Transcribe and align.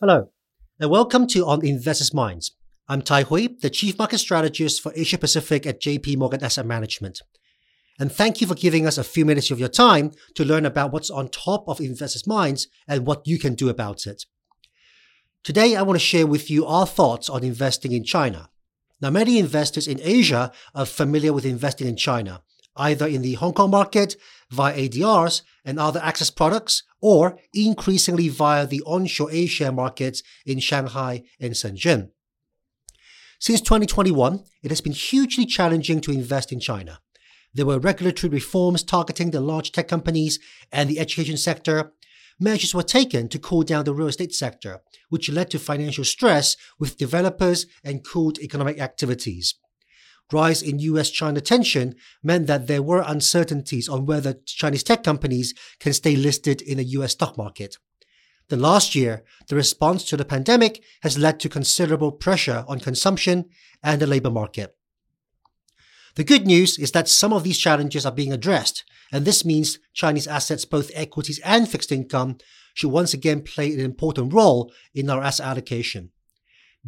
Hello, 0.00 0.30
and 0.78 0.92
welcome 0.92 1.26
to 1.26 1.44
On 1.44 1.66
Investors 1.66 2.14
Minds. 2.14 2.52
I'm 2.86 3.02
Tai 3.02 3.24
Hui, 3.24 3.48
the 3.60 3.68
Chief 3.68 3.98
Market 3.98 4.18
Strategist 4.18 4.80
for 4.80 4.92
Asia 4.94 5.18
Pacific 5.18 5.66
at 5.66 5.80
JP 5.80 6.18
Morgan 6.18 6.44
Asset 6.44 6.66
Management. 6.66 7.20
And 7.98 8.12
thank 8.12 8.40
you 8.40 8.46
for 8.46 8.54
giving 8.54 8.86
us 8.86 8.96
a 8.96 9.02
few 9.02 9.24
minutes 9.24 9.50
of 9.50 9.58
your 9.58 9.68
time 9.68 10.12
to 10.36 10.44
learn 10.44 10.64
about 10.64 10.92
what's 10.92 11.10
on 11.10 11.30
top 11.30 11.64
of 11.66 11.80
investors' 11.80 12.28
minds 12.28 12.68
and 12.86 13.08
what 13.08 13.26
you 13.26 13.40
can 13.40 13.56
do 13.56 13.68
about 13.68 14.06
it. 14.06 14.24
Today, 15.42 15.74
I 15.74 15.82
want 15.82 15.98
to 15.98 16.06
share 16.06 16.28
with 16.28 16.48
you 16.48 16.64
our 16.64 16.86
thoughts 16.86 17.28
on 17.28 17.42
investing 17.42 17.90
in 17.90 18.04
China. 18.04 18.50
Now, 19.00 19.10
many 19.10 19.36
investors 19.40 19.88
in 19.88 19.98
Asia 20.00 20.52
are 20.76 20.86
familiar 20.86 21.32
with 21.32 21.44
investing 21.44 21.88
in 21.88 21.96
China, 21.96 22.42
either 22.76 23.08
in 23.08 23.22
the 23.22 23.34
Hong 23.34 23.52
Kong 23.52 23.72
market 23.72 24.14
via 24.50 24.76
ADRs 24.76 25.42
and 25.64 25.78
other 25.78 26.00
access 26.02 26.30
products, 26.30 26.82
or 27.00 27.38
increasingly 27.54 28.28
via 28.28 28.66
the 28.66 28.82
onshore 28.82 29.30
A-share 29.30 29.72
markets 29.72 30.22
in 30.46 30.58
Shanghai 30.58 31.22
and 31.40 31.52
Shenzhen. 31.52 32.10
Since 33.40 33.60
2021, 33.60 34.42
it 34.62 34.70
has 34.70 34.80
been 34.80 34.92
hugely 34.92 35.46
challenging 35.46 36.00
to 36.00 36.10
invest 36.10 36.50
in 36.50 36.58
China. 36.58 37.00
There 37.54 37.66
were 37.66 37.78
regulatory 37.78 38.30
reforms 38.30 38.82
targeting 38.82 39.30
the 39.30 39.40
large 39.40 39.72
tech 39.72 39.88
companies 39.88 40.38
and 40.72 40.90
the 40.90 40.98
education 40.98 41.36
sector. 41.36 41.92
Measures 42.40 42.74
were 42.74 42.82
taken 42.82 43.28
to 43.28 43.38
cool 43.38 43.62
down 43.62 43.84
the 43.84 43.94
real 43.94 44.08
estate 44.08 44.34
sector, 44.34 44.80
which 45.08 45.30
led 45.30 45.50
to 45.50 45.58
financial 45.58 46.04
stress 46.04 46.56
with 46.78 46.98
developers 46.98 47.66
and 47.84 48.04
cooled 48.04 48.38
economic 48.38 48.80
activities. 48.80 49.54
Rise 50.32 50.62
in 50.62 50.78
US 50.78 51.10
China 51.10 51.40
tension 51.40 51.94
meant 52.22 52.46
that 52.46 52.66
there 52.66 52.82
were 52.82 53.02
uncertainties 53.06 53.88
on 53.88 54.06
whether 54.06 54.34
Chinese 54.44 54.82
tech 54.82 55.02
companies 55.02 55.54
can 55.80 55.92
stay 55.92 56.16
listed 56.16 56.60
in 56.60 56.76
the 56.76 56.84
US 56.84 57.12
stock 57.12 57.38
market. 57.38 57.76
Then 58.48 58.60
last 58.60 58.94
year, 58.94 59.24
the 59.48 59.56
response 59.56 60.04
to 60.04 60.16
the 60.16 60.24
pandemic 60.24 60.82
has 61.02 61.18
led 61.18 61.38
to 61.40 61.48
considerable 61.48 62.12
pressure 62.12 62.64
on 62.66 62.80
consumption 62.80 63.46
and 63.82 64.00
the 64.00 64.06
labor 64.06 64.30
market. 64.30 64.74
The 66.14 66.24
good 66.24 66.46
news 66.46 66.78
is 66.78 66.92
that 66.92 67.08
some 67.08 67.32
of 67.32 67.44
these 67.44 67.58
challenges 67.58 68.04
are 68.04 68.12
being 68.12 68.32
addressed, 68.32 68.84
and 69.12 69.24
this 69.24 69.44
means 69.44 69.78
Chinese 69.92 70.26
assets, 70.26 70.64
both 70.64 70.90
equities 70.94 71.40
and 71.44 71.68
fixed 71.68 71.92
income, 71.92 72.38
should 72.74 72.90
once 72.90 73.14
again 73.14 73.42
play 73.42 73.72
an 73.72 73.80
important 73.80 74.32
role 74.32 74.72
in 74.94 75.10
our 75.10 75.22
asset 75.22 75.46
allocation. 75.46 76.10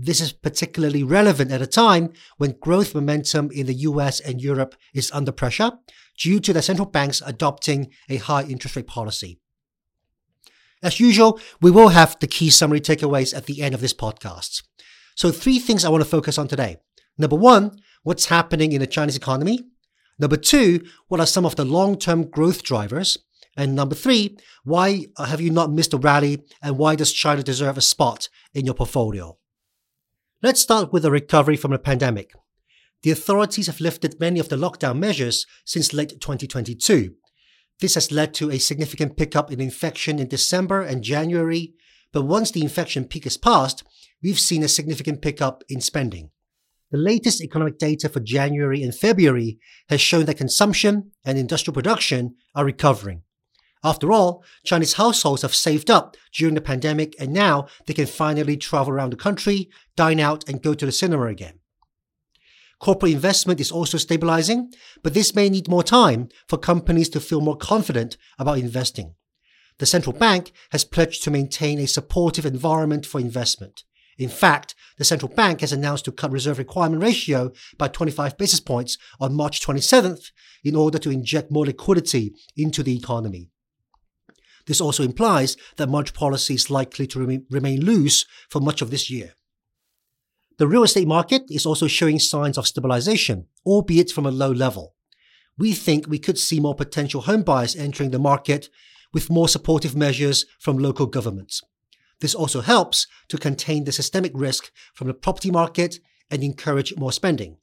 This 0.02 0.22
is 0.22 0.32
particularly 0.32 1.02
relevant 1.02 1.52
at 1.52 1.60
a 1.60 1.66
time 1.66 2.14
when 2.38 2.56
growth 2.58 2.94
momentum 2.94 3.50
in 3.50 3.66
the 3.66 3.74
US 3.90 4.18
and 4.18 4.40
Europe 4.40 4.74
is 4.94 5.10
under 5.12 5.30
pressure 5.30 5.72
due 6.18 6.40
to 6.40 6.54
the 6.54 6.62
central 6.62 6.88
banks 6.88 7.20
adopting 7.26 7.90
a 8.08 8.16
high 8.16 8.44
interest 8.44 8.76
rate 8.76 8.86
policy. 8.86 9.40
As 10.82 11.00
usual, 11.00 11.38
we 11.60 11.70
will 11.70 11.88
have 11.88 12.18
the 12.18 12.26
key 12.26 12.48
summary 12.48 12.80
takeaways 12.80 13.36
at 13.36 13.44
the 13.44 13.60
end 13.60 13.74
of 13.74 13.82
this 13.82 13.92
podcast. 13.92 14.62
So, 15.16 15.30
three 15.30 15.58
things 15.58 15.84
I 15.84 15.90
want 15.90 16.02
to 16.02 16.08
focus 16.08 16.38
on 16.38 16.48
today. 16.48 16.78
Number 17.18 17.36
one, 17.36 17.78
what's 18.02 18.26
happening 18.26 18.72
in 18.72 18.80
the 18.80 18.86
Chinese 18.86 19.18
economy. 19.18 19.64
Number 20.18 20.38
two, 20.38 20.82
what 21.08 21.20
are 21.20 21.26
some 21.26 21.44
of 21.44 21.56
the 21.56 21.66
long 21.66 21.98
term 21.98 22.30
growth 22.30 22.62
drivers? 22.62 23.18
And 23.54 23.74
number 23.74 23.94
three, 23.94 24.38
why 24.64 25.08
have 25.18 25.42
you 25.42 25.50
not 25.50 25.70
missed 25.70 25.92
a 25.92 25.98
rally 25.98 26.42
and 26.62 26.78
why 26.78 26.94
does 26.94 27.12
China 27.12 27.42
deserve 27.42 27.76
a 27.76 27.82
spot 27.82 28.30
in 28.54 28.64
your 28.64 28.74
portfolio? 28.74 29.36
Let's 30.42 30.62
start 30.62 30.90
with 30.90 31.02
the 31.02 31.10
recovery 31.10 31.58
from 31.58 31.72
the 31.72 31.78
pandemic. 31.78 32.32
The 33.02 33.10
authorities 33.10 33.66
have 33.66 33.78
lifted 33.78 34.18
many 34.18 34.40
of 34.40 34.48
the 34.48 34.56
lockdown 34.56 34.98
measures 34.98 35.44
since 35.66 35.92
late 35.92 36.18
2022. 36.18 37.12
This 37.80 37.94
has 37.94 38.10
led 38.10 38.32
to 38.34 38.50
a 38.50 38.56
significant 38.56 39.18
pickup 39.18 39.52
in 39.52 39.60
infection 39.60 40.18
in 40.18 40.28
December 40.28 40.80
and 40.80 41.02
January, 41.02 41.74
but 42.10 42.22
once 42.22 42.50
the 42.50 42.62
infection 42.62 43.04
peak 43.04 43.26
is 43.26 43.36
passed, 43.36 43.84
we've 44.22 44.40
seen 44.40 44.62
a 44.62 44.68
significant 44.68 45.20
pickup 45.20 45.62
in 45.68 45.82
spending. 45.82 46.30
The 46.90 46.96
latest 46.96 47.42
economic 47.42 47.76
data 47.76 48.08
for 48.08 48.20
January 48.20 48.82
and 48.82 48.94
February 48.94 49.58
has 49.90 50.00
shown 50.00 50.24
that 50.24 50.38
consumption 50.38 51.10
and 51.22 51.36
industrial 51.36 51.74
production 51.74 52.36
are 52.54 52.64
recovering. 52.64 53.24
After 53.82 54.12
all, 54.12 54.44
Chinese 54.64 54.94
households 54.94 55.42
have 55.42 55.54
saved 55.54 55.90
up 55.90 56.16
during 56.34 56.54
the 56.54 56.60
pandemic 56.60 57.14
and 57.18 57.32
now 57.32 57.66
they 57.86 57.94
can 57.94 58.06
finally 58.06 58.56
travel 58.56 58.92
around 58.92 59.10
the 59.10 59.16
country, 59.16 59.70
dine 59.96 60.20
out, 60.20 60.46
and 60.48 60.62
go 60.62 60.74
to 60.74 60.84
the 60.84 60.92
cinema 60.92 61.26
again. 61.26 61.60
Corporate 62.78 63.12
investment 63.12 63.60
is 63.60 63.70
also 63.70 63.98
stabilizing, 63.98 64.72
but 65.02 65.14
this 65.14 65.34
may 65.34 65.48
need 65.48 65.68
more 65.68 65.82
time 65.82 66.28
for 66.46 66.56
companies 66.58 67.08
to 67.10 67.20
feel 67.20 67.40
more 67.40 67.56
confident 67.56 68.16
about 68.38 68.58
investing. 68.58 69.14
The 69.78 69.86
central 69.86 70.14
bank 70.14 70.52
has 70.72 70.84
pledged 70.84 71.22
to 71.24 71.30
maintain 71.30 71.78
a 71.78 71.86
supportive 71.86 72.44
environment 72.44 73.06
for 73.06 73.18
investment. 73.18 73.84
In 74.18 74.28
fact, 74.28 74.74
the 74.98 75.04
central 75.04 75.32
bank 75.32 75.62
has 75.62 75.72
announced 75.72 76.04
to 76.04 76.12
cut 76.12 76.30
reserve 76.30 76.58
requirement 76.58 77.02
ratio 77.02 77.52
by 77.78 77.88
25 77.88 78.36
basis 78.36 78.60
points 78.60 78.98
on 79.18 79.34
March 79.34 79.64
27th 79.64 80.32
in 80.62 80.76
order 80.76 80.98
to 80.98 81.10
inject 81.10 81.50
more 81.50 81.64
liquidity 81.64 82.34
into 82.56 82.82
the 82.82 82.94
economy. 82.94 83.48
This 84.70 84.80
also 84.80 85.02
implies 85.02 85.56
that 85.78 85.88
monetary 85.88 86.16
policy 86.16 86.54
is 86.54 86.70
likely 86.70 87.04
to 87.08 87.42
remain 87.50 87.80
loose 87.80 88.24
for 88.48 88.60
much 88.60 88.80
of 88.80 88.92
this 88.92 89.10
year. 89.10 89.34
The 90.58 90.68
real 90.68 90.84
estate 90.84 91.08
market 91.08 91.42
is 91.50 91.66
also 91.66 91.88
showing 91.88 92.20
signs 92.20 92.56
of 92.56 92.68
stabilization, 92.68 93.48
albeit 93.66 94.12
from 94.12 94.26
a 94.26 94.30
low 94.30 94.52
level. 94.52 94.94
We 95.58 95.72
think 95.72 96.06
we 96.06 96.20
could 96.20 96.38
see 96.38 96.60
more 96.60 96.76
potential 96.76 97.22
home 97.22 97.42
buyers 97.42 97.74
entering 97.74 98.12
the 98.12 98.20
market 98.20 98.68
with 99.12 99.28
more 99.28 99.48
supportive 99.48 99.96
measures 99.96 100.46
from 100.60 100.78
local 100.78 101.06
governments. 101.06 101.62
This 102.20 102.36
also 102.36 102.60
helps 102.60 103.08
to 103.26 103.38
contain 103.38 103.82
the 103.82 103.90
systemic 103.90 104.30
risk 104.36 104.70
from 104.94 105.08
the 105.08 105.14
property 105.14 105.50
market 105.50 105.98
and 106.30 106.44
encourage 106.44 106.96
more 106.96 107.10
spending. 107.10 107.56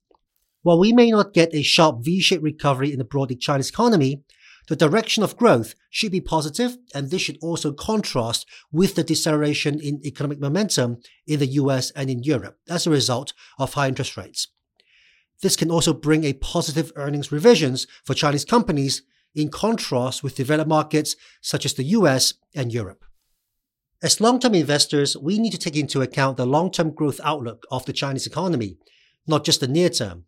While 0.62 0.80
we 0.80 0.92
may 0.92 1.12
not 1.12 1.34
get 1.34 1.56
a 1.56 1.62
sharp 1.62 2.04
V-shaped 2.04 2.44
recovery 2.44 2.92
in 2.92 3.00
the 3.00 3.06
broader 3.06 3.36
Chinese 3.36 3.70
economy, 3.70 4.24
the 4.68 4.76
direction 4.76 5.24
of 5.24 5.38
growth 5.38 5.76
should 5.90 6.12
be 6.12 6.22
positive, 6.22 6.78
and 6.94 7.10
this 7.10 7.22
should 7.22 7.38
also 7.42 7.72
contrast 7.72 8.46
with 8.72 8.96
the 8.96 9.04
deceleration 9.04 9.80
in 9.80 10.02
economic 10.06 10.40
momentum 10.40 10.98
in 11.26 11.40
the 11.40 11.48
US 11.48 11.92
and 11.92 12.10
in 12.10 12.24
Europe 12.24 12.58
as 12.70 12.86
a 12.86 12.92
result 12.92 13.34
of 13.58 13.74
high 13.74 13.88
interest 13.88 14.18
rates. 14.18 14.50
This 15.42 15.56
can 15.56 15.72
also 15.72 15.94
bring 15.94 16.24
a 16.24 16.34
positive 16.34 16.92
earnings 16.96 17.32
revisions 17.32 17.88
for 18.04 18.14
Chinese 18.14 18.46
companies 18.46 19.04
in 19.36 19.50
contrast 19.50 20.24
with 20.24 20.36
developed 20.36 20.68
markets 20.68 21.16
such 21.42 21.66
as 21.66 21.74
the 21.76 21.84
US 21.84 22.34
and 22.56 22.74
Europe. 22.74 23.06
As 24.02 24.20
long 24.20 24.40
term 24.40 24.54
investors, 24.54 25.16
we 25.16 25.40
need 25.40 25.52
to 25.52 25.58
take 25.58 25.76
into 25.76 26.02
account 26.02 26.38
the 26.38 26.46
long 26.46 26.72
term 26.72 26.92
growth 26.92 27.20
outlook 27.24 27.66
of 27.72 27.86
the 27.86 27.94
Chinese 27.94 28.28
economy, 28.28 28.78
not 29.26 29.46
just 29.46 29.60
the 29.60 29.68
near 29.68 29.90
term. 29.90 30.26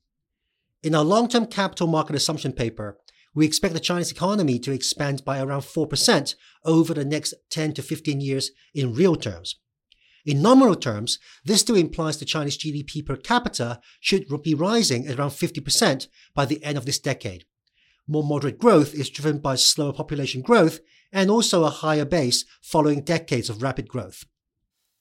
In 0.82 0.96
our 0.96 1.04
long 1.04 1.28
term 1.28 1.46
capital 1.46 1.88
market 1.88 2.16
assumption 2.16 2.54
paper, 2.54 2.98
we 3.34 3.46
expect 3.46 3.74
the 3.74 3.80
Chinese 3.80 4.12
economy 4.12 4.60
to 4.60 4.72
expand 4.72 5.24
by 5.24 5.40
around 5.40 5.62
4% 5.62 6.36
over 6.66 6.94
the 6.94 7.06
next 7.06 7.34
10 7.50 7.74
to 7.74 7.82
15 7.82 8.22
years 8.22 8.52
in 8.74 8.94
real 8.94 9.16
terms. 9.16 9.56
In 10.26 10.42
nominal 10.42 10.76
terms, 10.76 11.18
this 11.46 11.62
still 11.62 11.76
implies 11.76 12.18
the 12.18 12.26
Chinese 12.26 12.58
GDP 12.58 13.06
per 13.06 13.16
capita 13.16 13.80
should 14.00 14.26
be 14.44 14.54
rising 14.54 15.08
at 15.08 15.18
around 15.18 15.32
50% 15.32 16.08
by 16.34 16.46
the 16.46 16.64
end 16.64 16.78
of 16.78 16.86
this 16.86 17.00
decade. 17.00 17.46
More 18.08 18.24
moderate 18.24 18.58
growth 18.58 18.94
is 18.94 19.10
driven 19.10 19.40
by 19.40 19.56
slower 19.56 19.94
population 19.94 20.42
growth 20.42 20.80
and 21.12 21.30
also 21.30 21.64
a 21.64 21.70
higher 21.70 22.06
base 22.06 22.46
following 22.62 23.04
decades 23.04 23.50
of 23.50 23.64
rapid 23.64 23.88
growth. 23.88 24.24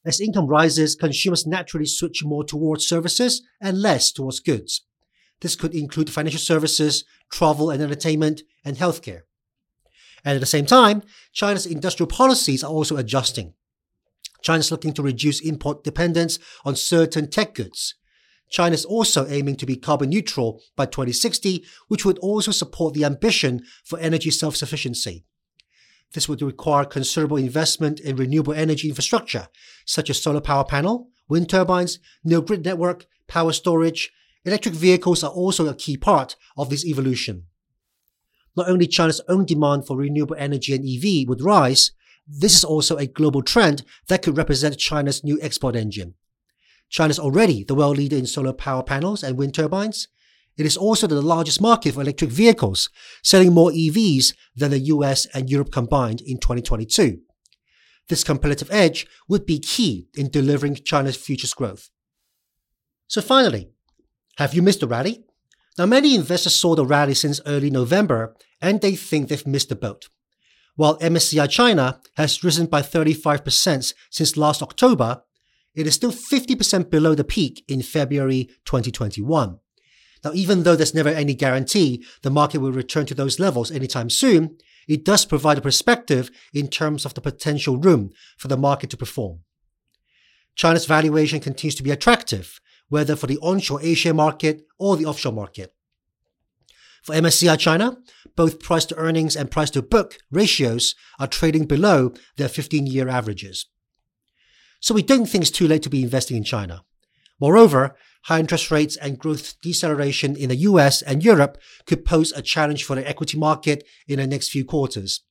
As 0.04 0.20
income 0.20 0.46
rises, 0.46 0.94
consumers 0.94 1.46
naturally 1.46 1.86
switch 1.86 2.24
more 2.24 2.44
towards 2.44 2.86
services 2.86 3.42
and 3.60 3.82
less 3.82 4.12
towards 4.12 4.40
goods. 4.40 4.86
This 5.40 5.56
could 5.56 5.74
include 5.74 6.10
financial 6.10 6.40
services, 6.40 7.04
travel 7.30 7.70
and 7.70 7.82
entertainment, 7.82 8.42
and 8.64 8.76
healthcare. 8.76 9.22
And 10.24 10.34
at 10.34 10.40
the 10.40 10.46
same 10.46 10.66
time, 10.66 11.02
China's 11.32 11.66
industrial 11.66 12.08
policies 12.08 12.64
are 12.64 12.70
also 12.70 12.96
adjusting. 12.96 13.54
China 14.42 14.60
is 14.60 14.70
looking 14.70 14.92
to 14.94 15.02
reduce 15.02 15.40
import 15.40 15.84
dependence 15.84 16.38
on 16.64 16.76
certain 16.76 17.28
tech 17.30 17.54
goods. 17.54 17.94
China 18.50 18.74
is 18.74 18.84
also 18.84 19.26
aiming 19.28 19.56
to 19.56 19.66
be 19.66 19.76
carbon 19.76 20.10
neutral 20.10 20.62
by 20.74 20.86
2060, 20.86 21.64
which 21.88 22.04
would 22.04 22.18
also 22.18 22.50
support 22.50 22.94
the 22.94 23.04
ambition 23.04 23.62
for 23.84 23.98
energy 23.98 24.30
self 24.30 24.56
sufficiency. 24.56 25.24
This 26.14 26.28
would 26.28 26.40
require 26.40 26.84
considerable 26.84 27.36
investment 27.36 28.00
in 28.00 28.16
renewable 28.16 28.54
energy 28.54 28.88
infrastructure, 28.88 29.48
such 29.84 30.08
as 30.08 30.22
solar 30.22 30.40
power 30.40 30.64
panel, 30.64 31.08
wind 31.28 31.50
turbines, 31.50 31.98
neo 32.24 32.40
grid 32.40 32.64
network, 32.64 33.06
power 33.26 33.52
storage, 33.52 34.10
Electric 34.44 34.74
vehicles 34.74 35.22
are 35.24 35.30
also 35.30 35.66
a 35.66 35.74
key 35.74 35.96
part 35.96 36.36
of 36.56 36.70
this 36.70 36.84
evolution. 36.84 37.44
Not 38.56 38.68
only 38.68 38.86
China's 38.86 39.20
own 39.28 39.44
demand 39.44 39.86
for 39.86 39.96
renewable 39.96 40.36
energy 40.38 40.74
and 40.74 40.84
EV 40.84 41.28
would 41.28 41.42
rise, 41.42 41.92
this 42.26 42.56
is 42.56 42.64
also 42.64 42.96
a 42.96 43.06
global 43.06 43.42
trend 43.42 43.84
that 44.08 44.22
could 44.22 44.36
represent 44.36 44.78
China's 44.78 45.24
new 45.24 45.38
export 45.40 45.76
engine. 45.76 46.14
China 46.88 47.10
is 47.10 47.18
already 47.18 47.64
the 47.64 47.74
world 47.74 47.96
leader 47.96 48.16
in 48.16 48.26
solar 48.26 48.52
power 48.52 48.82
panels 48.82 49.22
and 49.22 49.36
wind 49.36 49.54
turbines. 49.54 50.08
It 50.56 50.66
is 50.66 50.76
also 50.76 51.06
the 51.06 51.22
largest 51.22 51.60
market 51.60 51.94
for 51.94 52.00
electric 52.00 52.30
vehicles, 52.30 52.90
selling 53.22 53.54
more 53.54 53.70
EVs 53.70 54.34
than 54.56 54.70
the 54.72 54.80
US 54.80 55.26
and 55.26 55.48
Europe 55.48 55.70
combined 55.70 56.20
in 56.20 56.38
2022. 56.38 57.20
This 58.08 58.24
competitive 58.24 58.70
edge 58.70 59.06
would 59.28 59.46
be 59.46 59.58
key 59.58 60.08
in 60.16 60.30
delivering 60.30 60.76
China's 60.76 61.16
future 61.16 61.48
growth. 61.54 61.90
So 63.06 63.20
finally, 63.20 63.70
have 64.38 64.54
you 64.54 64.62
missed 64.62 64.80
the 64.80 64.86
rally? 64.86 65.24
Now, 65.76 65.86
many 65.86 66.14
investors 66.14 66.54
saw 66.54 66.76
the 66.76 66.86
rally 66.86 67.14
since 67.14 67.40
early 67.44 67.70
November 67.70 68.36
and 68.60 68.80
they 68.80 68.94
think 68.94 69.28
they've 69.28 69.46
missed 69.46 69.68
the 69.68 69.76
boat. 69.76 70.08
While 70.76 70.98
MSCI 71.00 71.50
China 71.50 72.00
has 72.16 72.44
risen 72.44 72.66
by 72.66 72.82
35% 72.82 73.94
since 74.10 74.36
last 74.36 74.62
October, 74.62 75.22
it 75.74 75.88
is 75.88 75.94
still 75.94 76.12
50% 76.12 76.88
below 76.88 77.16
the 77.16 77.24
peak 77.24 77.64
in 77.66 77.82
February 77.82 78.48
2021. 78.64 79.58
Now, 80.24 80.30
even 80.34 80.62
though 80.62 80.76
there's 80.76 80.94
never 80.94 81.08
any 81.08 81.34
guarantee 81.34 82.04
the 82.22 82.30
market 82.30 82.58
will 82.58 82.72
return 82.72 83.06
to 83.06 83.14
those 83.14 83.40
levels 83.40 83.72
anytime 83.72 84.08
soon, 84.08 84.56
it 84.86 85.04
does 85.04 85.24
provide 85.24 85.58
a 85.58 85.62
perspective 85.62 86.30
in 86.54 86.68
terms 86.68 87.04
of 87.04 87.14
the 87.14 87.20
potential 87.20 87.76
room 87.76 88.10
for 88.36 88.46
the 88.46 88.56
market 88.56 88.90
to 88.90 88.96
perform. 88.96 89.40
China's 90.54 90.86
valuation 90.86 91.40
continues 91.40 91.74
to 91.74 91.82
be 91.82 91.90
attractive, 91.90 92.60
whether 92.88 93.16
for 93.16 93.26
the 93.26 93.38
onshore 93.38 93.80
A-share 93.82 94.14
market 94.14 94.66
or 94.78 94.96
the 94.96 95.06
offshore 95.06 95.32
market. 95.32 95.74
For 97.02 97.14
MSCI 97.14 97.58
China, 97.58 97.98
both 98.36 98.60
price 98.60 98.84
to 98.86 98.96
earnings 98.96 99.36
and 99.36 99.50
price 99.50 99.70
to 99.70 99.82
book 99.82 100.18
ratios 100.30 100.94
are 101.18 101.26
trading 101.26 101.66
below 101.66 102.12
their 102.36 102.48
15 102.48 102.86
year 102.86 103.08
averages. 103.08 103.66
So 104.80 104.94
we 104.94 105.02
don't 105.02 105.26
think 105.26 105.42
it's 105.42 105.50
too 105.50 105.66
late 105.66 105.82
to 105.82 105.90
be 105.90 106.02
investing 106.02 106.36
in 106.36 106.44
China. 106.44 106.84
Moreover, 107.40 107.96
high 108.24 108.40
interest 108.40 108.70
rates 108.70 108.96
and 108.96 109.18
growth 109.18 109.60
deceleration 109.62 110.36
in 110.36 110.48
the 110.48 110.56
US 110.56 111.02
and 111.02 111.24
Europe 111.24 111.58
could 111.86 112.04
pose 112.04 112.32
a 112.32 112.42
challenge 112.42 112.84
for 112.84 112.96
the 112.96 113.08
equity 113.08 113.38
market 113.38 113.84
in 114.06 114.18
the 114.18 114.26
next 114.26 114.50
few 114.50 114.64
quarters. 114.64 115.22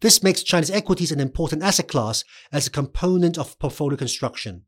This 0.00 0.22
makes 0.22 0.42
Chinese 0.42 0.70
equities 0.70 1.12
an 1.12 1.20
important 1.20 1.62
asset 1.62 1.88
class 1.88 2.24
as 2.52 2.66
a 2.66 2.70
component 2.70 3.36
of 3.36 3.58
portfolio 3.58 3.96
construction. 3.96 4.64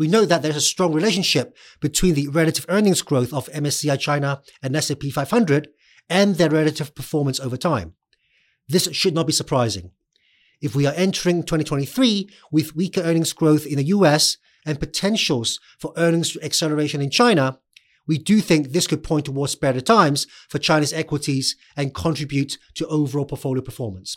We 0.00 0.08
know 0.08 0.24
that 0.24 0.40
there's 0.40 0.56
a 0.56 0.62
strong 0.62 0.94
relationship 0.94 1.54
between 1.78 2.14
the 2.14 2.28
relative 2.28 2.64
earnings 2.70 3.02
growth 3.02 3.34
of 3.34 3.50
MSCI 3.50 4.00
China 4.00 4.40
and 4.62 4.74
S&P 4.74 5.10
500 5.10 5.68
and 6.08 6.36
their 6.36 6.48
relative 6.48 6.94
performance 6.94 7.38
over 7.38 7.58
time. 7.58 7.92
This 8.66 8.88
should 8.92 9.12
not 9.12 9.26
be 9.26 9.34
surprising. 9.34 9.90
If 10.62 10.74
we 10.74 10.86
are 10.86 10.94
entering 10.96 11.42
2023 11.42 12.30
with 12.50 12.74
weaker 12.74 13.02
earnings 13.02 13.34
growth 13.34 13.66
in 13.66 13.76
the 13.76 13.92
US 13.96 14.38
and 14.64 14.80
potentials 14.80 15.60
for 15.78 15.92
earnings 15.98 16.34
acceleration 16.42 17.02
in 17.02 17.10
China, 17.10 17.58
we 18.08 18.16
do 18.16 18.40
think 18.40 18.68
this 18.70 18.86
could 18.86 19.02
point 19.02 19.26
towards 19.26 19.54
better 19.54 19.82
times 19.82 20.26
for 20.48 20.58
China's 20.58 20.94
equities 20.94 21.56
and 21.76 21.94
contribute 21.94 22.56
to 22.76 22.86
overall 22.86 23.26
portfolio 23.26 23.60
performance. 23.60 24.16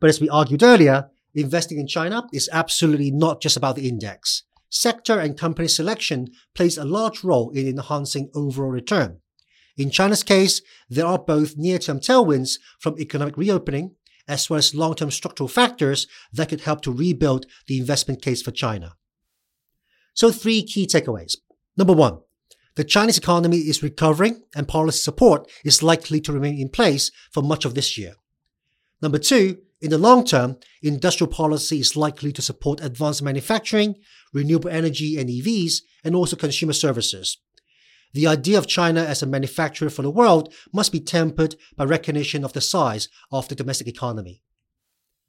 But 0.00 0.08
as 0.08 0.22
we 0.22 0.30
argued 0.30 0.62
earlier, 0.62 1.10
investing 1.34 1.78
in 1.78 1.86
China 1.86 2.26
is 2.32 2.48
absolutely 2.50 3.10
not 3.10 3.42
just 3.42 3.58
about 3.58 3.76
the 3.76 3.90
index. 3.90 4.44
Sector 4.78 5.18
and 5.18 5.38
company 5.38 5.68
selection 5.68 6.28
plays 6.54 6.76
a 6.76 6.84
large 6.84 7.24
role 7.24 7.48
in 7.50 7.66
enhancing 7.66 8.30
overall 8.34 8.68
return. 8.68 9.20
In 9.78 9.90
China's 9.90 10.22
case, 10.22 10.60
there 10.90 11.06
are 11.06 11.18
both 11.18 11.56
near-term 11.56 11.98
tailwinds 11.98 12.58
from 12.78 12.98
economic 12.98 13.38
reopening 13.38 13.94
as 14.28 14.50
well 14.50 14.58
as 14.58 14.74
long-term 14.74 15.10
structural 15.10 15.48
factors 15.48 16.06
that 16.30 16.50
could 16.50 16.62
help 16.62 16.82
to 16.82 16.92
rebuild 16.92 17.46
the 17.68 17.78
investment 17.78 18.20
case 18.20 18.42
for 18.42 18.50
China. 18.50 18.96
So 20.12 20.30
three 20.30 20.62
key 20.62 20.86
takeaways. 20.86 21.36
Number 21.78 21.94
one, 21.94 22.18
the 22.74 22.84
Chinese 22.84 23.16
economy 23.16 23.58
is 23.58 23.82
recovering 23.82 24.42
and 24.54 24.68
policy 24.68 24.98
support 24.98 25.50
is 25.64 25.82
likely 25.82 26.20
to 26.20 26.32
remain 26.32 26.60
in 26.60 26.68
place 26.68 27.10
for 27.32 27.42
much 27.42 27.64
of 27.64 27.74
this 27.74 27.96
year. 27.96 28.14
Number 29.00 29.18
two, 29.18 29.58
in 29.80 29.90
the 29.90 29.98
long 29.98 30.24
term, 30.24 30.56
industrial 30.82 31.30
policy 31.30 31.80
is 31.80 31.96
likely 31.96 32.32
to 32.32 32.42
support 32.42 32.80
advanced 32.82 33.22
manufacturing, 33.22 33.96
renewable 34.32 34.70
energy 34.70 35.18
and 35.18 35.28
EVs, 35.28 35.82
and 36.02 36.14
also 36.14 36.36
consumer 36.36 36.72
services. 36.72 37.38
The 38.14 38.26
idea 38.26 38.56
of 38.56 38.66
China 38.66 39.02
as 39.02 39.22
a 39.22 39.26
manufacturer 39.26 39.90
for 39.90 40.00
the 40.00 40.10
world 40.10 40.52
must 40.72 40.92
be 40.92 41.00
tempered 41.00 41.56
by 41.76 41.84
recognition 41.84 42.44
of 42.44 42.54
the 42.54 42.62
size 42.62 43.08
of 43.30 43.48
the 43.48 43.54
domestic 43.54 43.86
economy. 43.86 44.42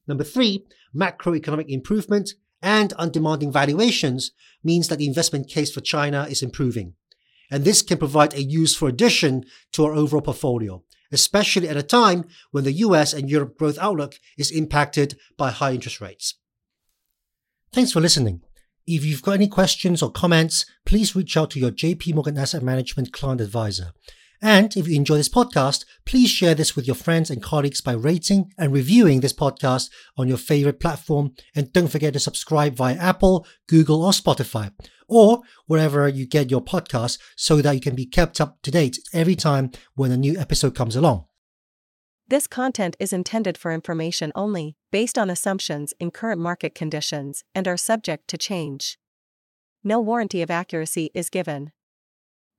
Number 0.07 0.23
three, 0.23 0.65
macroeconomic 0.95 1.65
improvement 1.67 2.33
and 2.61 2.93
undemanding 2.93 3.51
valuations 3.51 4.31
means 4.63 4.87
that 4.87 4.99
the 4.99 5.07
investment 5.07 5.49
case 5.49 5.71
for 5.71 5.81
China 5.81 6.25
is 6.29 6.41
improving. 6.41 6.93
And 7.51 7.65
this 7.65 7.81
can 7.81 7.97
provide 7.97 8.33
a 8.33 8.43
useful 8.43 8.87
addition 8.87 9.43
to 9.73 9.85
our 9.85 9.93
overall 9.93 10.21
portfolio, 10.21 10.83
especially 11.11 11.69
at 11.69 11.77
a 11.77 11.83
time 11.83 12.25
when 12.51 12.63
the 12.63 12.73
US 12.73 13.13
and 13.13 13.29
Europe 13.29 13.57
growth 13.57 13.77
outlook 13.79 14.15
is 14.37 14.51
impacted 14.51 15.17
by 15.37 15.51
high 15.51 15.73
interest 15.73 16.01
rates. 16.01 16.35
Thanks 17.71 17.91
for 17.91 17.99
listening. 18.01 18.41
If 18.85 19.03
you've 19.03 19.21
got 19.21 19.33
any 19.33 19.47
questions 19.47 20.01
or 20.01 20.11
comments, 20.11 20.65
please 20.85 21.15
reach 21.15 21.35
out 21.35 21.51
to 21.51 21.59
your 21.59 21.71
JP 21.71 22.15
Morgan 22.15 22.37
Asset 22.37 22.63
Management 22.63 23.11
client 23.11 23.41
advisor. 23.41 23.91
And 24.41 24.75
if 24.77 24.87
you 24.87 24.95
enjoy 24.95 25.17
this 25.17 25.29
podcast, 25.29 25.83
please 26.05 26.29
share 26.29 26.53
this 26.53 26.75
with 26.75 26.85
your 26.85 26.95
friends 26.95 27.31
and 27.31 27.41
colleagues 27.41 27.81
by 27.81 27.93
rating 27.93 28.51
and 28.57 28.71
reviewing 28.71 29.21
this 29.21 29.33
podcast 29.33 29.89
on 30.15 30.27
your 30.27 30.37
favorite 30.37 30.79
platform. 30.79 31.33
And 31.55 31.73
don't 31.73 31.87
forget 31.87 32.13
to 32.13 32.19
subscribe 32.19 32.75
via 32.75 32.95
Apple, 32.95 33.47
Google, 33.67 34.05
or 34.05 34.11
Spotify, 34.11 34.71
or 35.07 35.41
wherever 35.65 36.07
you 36.07 36.27
get 36.27 36.51
your 36.51 36.61
podcasts 36.61 37.17
so 37.35 37.61
that 37.61 37.73
you 37.73 37.81
can 37.81 37.95
be 37.95 38.05
kept 38.05 38.39
up 38.39 38.61
to 38.61 38.71
date 38.71 38.99
every 39.11 39.35
time 39.35 39.71
when 39.95 40.11
a 40.11 40.17
new 40.17 40.37
episode 40.37 40.75
comes 40.75 40.95
along. 40.95 41.25
This 42.27 42.45
content 42.45 42.97
is 42.99 43.13
intended 43.13 43.57
for 43.57 43.71
information 43.71 44.33
only, 44.35 44.75
based 44.91 45.17
on 45.17 45.29
assumptions 45.29 45.93
in 45.99 46.11
current 46.11 46.41
market 46.41 46.75
conditions, 46.75 47.45
and 47.55 47.67
are 47.67 47.77
subject 47.77 48.27
to 48.27 48.37
change. 48.37 48.99
No 49.81 50.01
warranty 50.01 50.41
of 50.41 50.51
accuracy 50.51 51.09
is 51.13 51.29
given. 51.29 51.71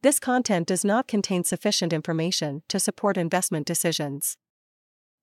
This 0.00 0.20
content 0.20 0.68
does 0.68 0.84
not 0.84 1.08
contain 1.08 1.42
sufficient 1.42 1.92
information 1.92 2.62
to 2.68 2.78
support 2.78 3.16
investment 3.16 3.66
decisions. 3.66 4.36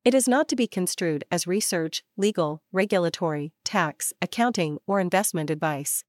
It 0.04 0.14
is 0.14 0.28
not 0.28 0.50
to 0.50 0.56
be 0.56 0.68
construed 0.68 1.24
as 1.32 1.48
research, 1.48 2.04
legal, 2.18 2.62
regulatory, 2.74 3.54
tax, 3.64 4.12
accounting, 4.22 4.80
or 4.86 5.00
investment 5.00 5.50
advice. 5.50 6.04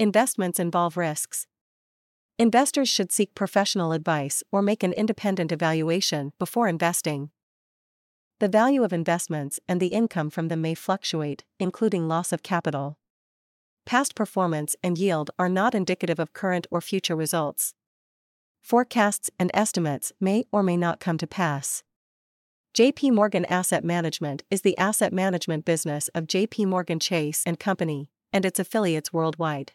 Investments 0.00 0.58
involve 0.58 0.96
risks. 0.96 1.46
Investors 2.36 2.88
should 2.88 3.12
seek 3.12 3.36
professional 3.36 3.92
advice 3.92 4.42
or 4.50 4.60
make 4.60 4.82
an 4.82 4.92
independent 4.92 5.52
evaluation 5.52 6.32
before 6.38 6.66
investing. 6.66 7.30
The 8.40 8.48
value 8.48 8.82
of 8.82 8.92
investments 8.92 9.60
and 9.68 9.80
the 9.80 9.88
income 9.88 10.30
from 10.30 10.48
them 10.48 10.62
may 10.62 10.74
fluctuate, 10.74 11.44
including 11.60 12.08
loss 12.08 12.32
of 12.32 12.42
capital. 12.42 12.97
Past 13.88 14.14
performance 14.14 14.76
and 14.82 14.98
yield 14.98 15.30
are 15.38 15.48
not 15.48 15.74
indicative 15.74 16.18
of 16.18 16.34
current 16.34 16.66
or 16.70 16.82
future 16.82 17.16
results. 17.16 17.72
Forecasts 18.60 19.30
and 19.38 19.50
estimates 19.54 20.12
may 20.20 20.44
or 20.52 20.62
may 20.62 20.76
not 20.76 21.00
come 21.00 21.16
to 21.16 21.26
pass. 21.26 21.82
JP 22.74 23.12
Morgan 23.12 23.46
Asset 23.46 23.84
Management 23.84 24.42
is 24.50 24.60
the 24.60 24.76
asset 24.76 25.10
management 25.10 25.64
business 25.64 26.08
of 26.08 26.26
JP 26.26 26.66
Morgan 26.66 27.00
Chase 27.00 27.42
and 27.46 27.58
Company 27.58 28.10
and 28.30 28.44
its 28.44 28.58
affiliates 28.58 29.10
worldwide. 29.10 29.72